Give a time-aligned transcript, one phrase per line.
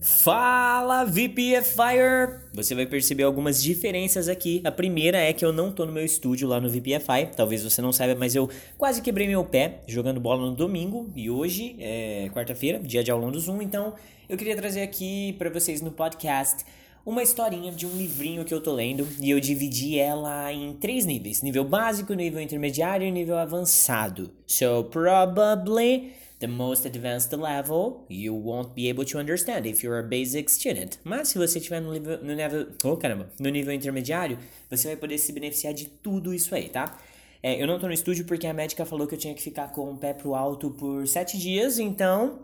[0.00, 2.38] Fala VPFire!
[2.54, 4.60] Você vai perceber algumas diferenças aqui.
[4.62, 7.30] A primeira é que eu não tô no meu estúdio lá no VPFI.
[7.36, 11.28] Talvez você não saiba, mas eu quase quebrei meu pé jogando bola no domingo e
[11.28, 13.60] hoje é quarta-feira, dia de aulão do Zoom.
[13.60, 13.94] Então,
[14.28, 16.64] eu queria trazer aqui para vocês no podcast
[17.04, 21.06] uma historinha de um livrinho que eu tô lendo e eu dividi ela em três
[21.06, 24.30] níveis: nível básico, nível intermediário e nível avançado.
[24.46, 30.02] So, probably the most advanced level you won't be able to understand if you're a
[30.02, 30.98] basic student.
[31.04, 34.38] Mas se você estiver no nível, no nível, oh, caramba, no nível intermediário,
[34.70, 36.98] você vai poder se beneficiar de tudo isso aí, tá?
[37.42, 39.68] É, eu não tô no estúdio porque a médica falou que eu tinha que ficar
[39.68, 42.40] com o pé pro alto por sete dias, então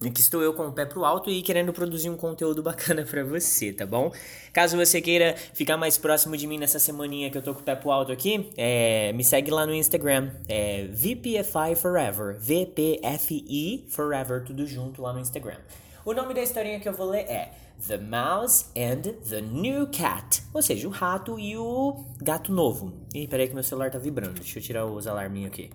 [0.00, 3.24] que estou eu com o pé pro alto e querendo produzir um conteúdo bacana para
[3.24, 4.12] você, tá bom?
[4.52, 7.62] Caso você queira ficar mais próximo de mim nessa semaninha que eu tô com o
[7.62, 14.44] pé pro alto aqui, é, me segue lá no Instagram, é VPFI Forever, VPFI Forever,
[14.44, 15.58] tudo junto lá no Instagram.
[16.04, 17.52] O nome da historinha que eu vou ler é
[17.86, 22.92] The Mouse and the New Cat, ou seja, o rato e o gato novo.
[23.14, 25.70] Ih, peraí que meu celular tá vibrando, deixa eu tirar os alarminhos aqui.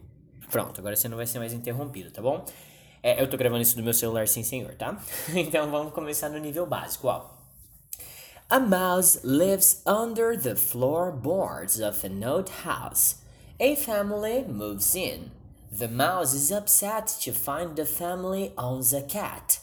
[0.51, 2.45] Pronto, agora você não vai ser mais interrompido, tá bom?
[3.01, 5.01] É, eu tô gravando isso do meu celular sim, senhor, tá?
[5.33, 7.39] então vamos começar no nível básico, ó.
[8.49, 13.17] A mouse lives under the floorboards of an old house.
[13.59, 15.31] A family moves in.
[15.71, 19.59] The mouse is upset to find the family owns a cat.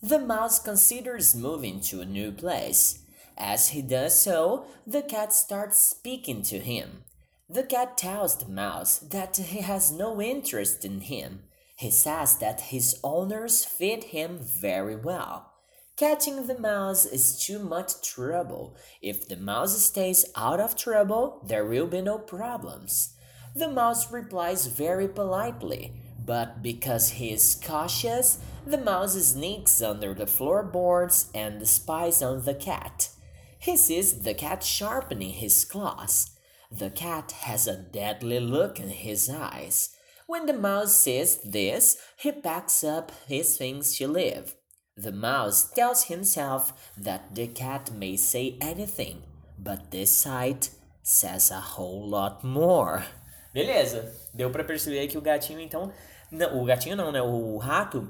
[0.00, 3.00] The mouse considers moving to a new place.
[3.36, 7.02] As he does so, the cat starts speaking to him.
[7.50, 11.40] The cat tells the mouse that he has no interest in him
[11.78, 15.52] he says that his owners feed him very well.
[15.96, 18.76] Catching the mouse is too much trouble.
[19.00, 23.14] If the mouse stays out of trouble, there will be no problems.
[23.54, 25.92] The mouse replies very politely,
[26.26, 32.54] but because he is cautious, the mouse sneaks under the floorboards and spies on the
[32.54, 33.10] cat.
[33.60, 36.30] He sees the cat sharpening his claws.
[36.72, 39.90] The cat has a deadly look in his eyes.
[40.30, 44.56] When the mouse sees this, he packs up his things to leave.
[44.94, 49.22] The mouse tells himself that the cat may say anything,
[49.58, 50.68] but this sight
[51.02, 53.06] says a whole lot more.
[53.54, 55.90] Beleza, deu para perceber que o gatinho então,
[56.30, 57.22] não, o gatinho não, né?
[57.22, 58.06] O rato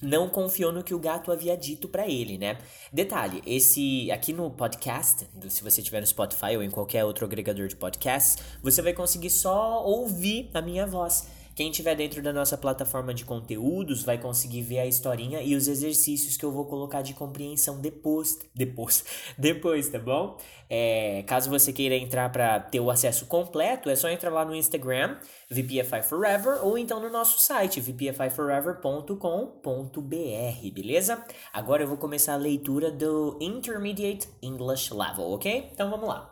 [0.00, 2.56] não confiou no que o gato havia dito para ele, né?
[2.90, 7.68] Detalhe, esse aqui no podcast, se você tiver no Spotify ou em qualquer outro agregador
[7.68, 11.38] de podcasts, você vai conseguir só ouvir a minha voz.
[11.54, 15.68] Quem tiver dentro da nossa plataforma de conteúdos vai conseguir ver a historinha e os
[15.68, 19.04] exercícios que eu vou colocar de compreensão depois, depois,
[19.36, 20.38] depois, tá bom?
[20.68, 24.54] É, caso você queira entrar para ter o acesso completo, é só entrar lá no
[24.54, 25.18] Instagram,
[25.50, 31.24] VPFI Forever, ou então no nosso site, vpfiforever.com.br, beleza?
[31.52, 35.70] Agora eu vou começar a leitura do Intermediate English Level, ok?
[35.72, 36.29] Então vamos lá.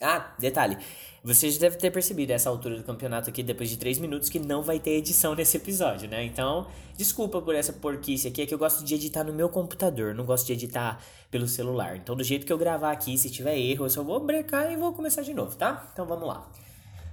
[0.00, 0.76] Ah, detalhe.
[1.24, 4.38] Você já deve ter percebido essa altura do campeonato aqui, depois de 3 minutos, que
[4.38, 6.22] não vai ter edição nesse episódio, né?
[6.22, 6.66] Então,
[6.98, 10.26] desculpa por essa porquice aqui, é que eu gosto de editar no meu computador, não
[10.26, 11.00] gosto de editar
[11.30, 11.96] pelo celular.
[11.96, 14.76] Então, do jeito que eu gravar aqui, se tiver erro, eu só vou brecar e
[14.76, 15.88] vou começar de novo, tá?
[15.92, 16.46] Então, vamos lá.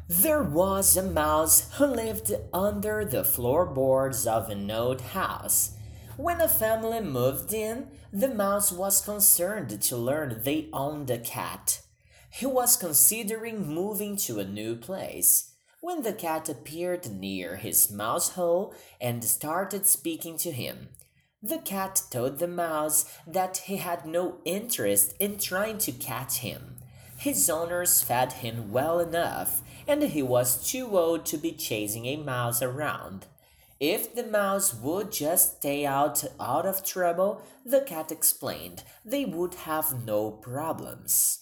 [0.10, 5.72] There was a mouse who lived under the floorboards of an old house.
[6.18, 11.80] When a family moved in, the mouse was concerned to learn they owned a cat.
[12.34, 18.30] He was considering moving to a new place when the cat appeared near his mouse
[18.30, 20.90] hole and started speaking to him.
[21.44, 26.78] The cat told the mouse that he had no interest in trying to catch him.
[27.18, 32.16] His owners fed him well enough, and he was too old to be chasing a
[32.16, 33.26] mouse around.
[33.80, 39.56] If the mouse would just stay out, out of trouble, the cat explained, they would
[39.56, 41.41] have no problems.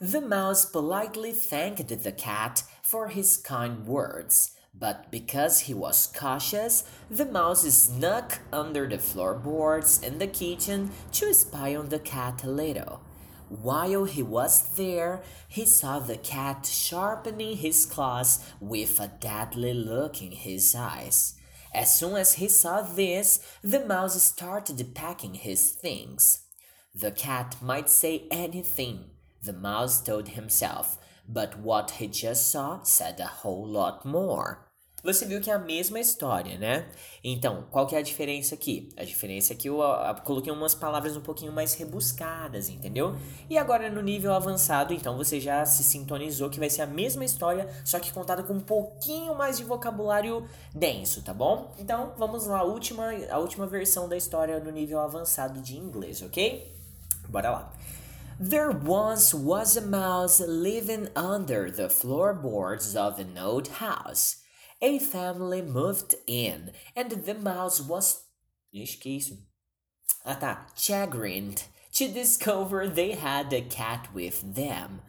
[0.00, 6.82] The mouse politely thanked the cat for his kind words, but because he was cautious,
[7.08, 12.50] the mouse snuck under the floorboards in the kitchen to spy on the cat a
[12.50, 13.02] little.
[13.48, 20.20] While he was there, he saw the cat sharpening his claws with a deadly look
[20.20, 21.34] in his eyes.
[21.72, 26.40] As soon as he saw this, the mouse started packing his things.
[26.94, 29.10] The cat might say anything,
[29.44, 30.98] the mouse told himself,
[31.28, 34.64] but what he just saw said a whole lot more.
[35.04, 36.86] você viu que é a mesma história, né?
[37.22, 38.88] Então, qual que é a diferença aqui?
[38.96, 43.14] A diferença é que eu a, coloquei umas palavras um pouquinho mais rebuscadas, entendeu?
[43.50, 47.22] E agora no nível avançado, então você já se sintonizou que vai ser a mesma
[47.22, 51.74] história, só que contada com um pouquinho mais de vocabulário denso, tá bom?
[51.78, 56.22] Então, vamos lá, a última, a última versão da história no nível avançado de inglês,
[56.22, 56.74] ok?
[57.28, 57.72] Bora lá.
[58.40, 64.42] There once was a mouse living under the floorboards of an old house.
[64.82, 68.24] A family moved in, and the mouse was.
[70.26, 75.02] Ah tá, chagrined to discover they had a cat with them.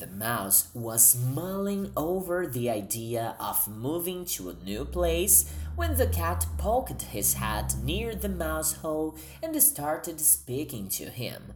[0.00, 5.44] The mouse was mulling over the idea of moving to a new place
[5.76, 11.52] when the cat poked his head near the mouse hole and started speaking to him.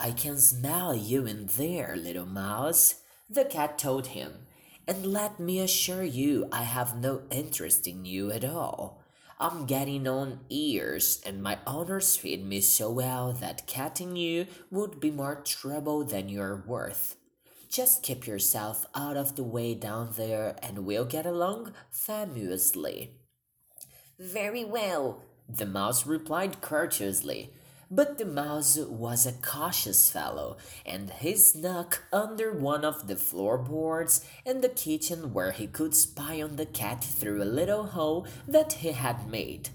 [0.00, 2.96] I can smell you in there, little mouse,
[3.30, 4.46] the cat told him.
[4.86, 9.00] And let me assure you, I have no interest in you at all.
[9.40, 15.00] I'm getting on ears, and my owners feed me so well that catting you would
[15.00, 17.16] be more trouble than you're worth.
[17.68, 23.18] Just keep yourself out of the way down there, and we'll get along famously.
[24.18, 27.52] Very well, the mouse replied courteously.
[27.90, 34.24] But the mouse was a cautious fellow, and he snuck under one of the floorboards
[34.44, 38.74] in the kitchen where he could spy on the cat through a little hole that
[38.74, 39.68] he had made.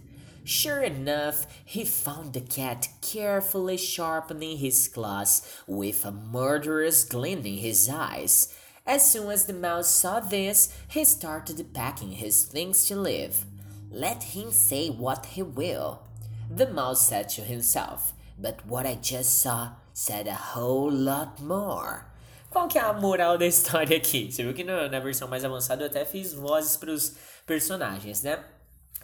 [0.44, 7.58] Sure enough, he found the cat carefully sharpening his claws with a murderous glint in
[7.58, 8.56] his eyes.
[8.88, 13.46] As soon as the mouse saw this, he started packing his things to leave.
[13.92, 16.02] Let him say what he will.
[16.50, 22.06] The mouse said to himself, but what I just saw said a whole lot more.
[22.50, 24.31] Qual que é a moral da história aqui?
[24.31, 27.16] Você viu que na, na versão mais avançada eu até fiz vozes para os
[27.46, 28.44] personagens, né?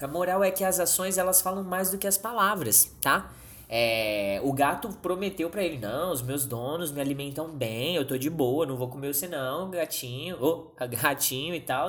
[0.02, 3.32] A moral é que as ações elas falam mais do que as palavras, tá?
[3.70, 8.18] É, o gato prometeu para ele: Não, os meus donos me alimentam bem, eu tô
[8.18, 11.88] de boa, não vou comer você não, gatinho, oh, gatinho e tal.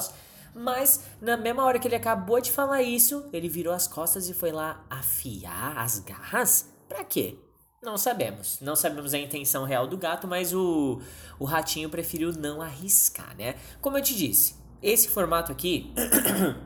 [0.57, 4.33] Mas na mesma hora que ele acabou de falar isso, ele virou as costas e
[4.33, 6.73] foi lá afiar as garras?
[6.89, 7.37] Pra quê?
[7.83, 8.59] Não sabemos.
[8.63, 11.01] Não sabemos a intenção real do gato, mas o,
[11.39, 13.57] o ratinho preferiu não arriscar, né?
[13.83, 15.93] Como eu te disse, esse formato aqui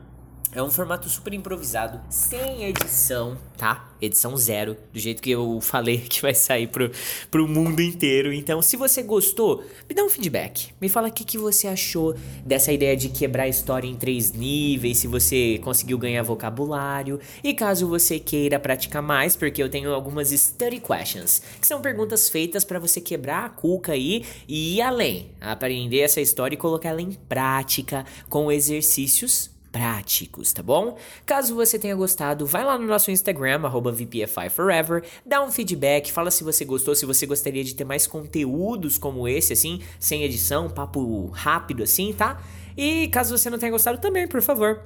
[0.53, 3.89] É um formato super improvisado, sem edição, tá?
[4.01, 6.91] Edição zero, do jeito que eu falei que vai sair pro,
[7.29, 8.33] pro mundo inteiro.
[8.33, 10.73] Então, se você gostou, me dá um feedback.
[10.81, 12.15] Me fala o que, que você achou
[12.45, 17.17] dessa ideia de quebrar a história em três níveis, se você conseguiu ganhar vocabulário.
[17.41, 22.27] E caso você queira praticar mais, porque eu tenho algumas study questions, que são perguntas
[22.27, 26.89] feitas para você quebrar a cuca aí e ir além, aprender essa história e colocar
[26.89, 30.97] ela em prática com exercícios práticos, tá bom?
[31.25, 36.43] Caso você tenha gostado, vai lá no nosso Instagram, VPFIForever, dá um feedback, fala se
[36.43, 41.27] você gostou, se você gostaria de ter mais conteúdos como esse, assim, sem edição, papo
[41.27, 42.41] rápido assim, tá?
[42.75, 44.81] E caso você não tenha gostado também, por favor,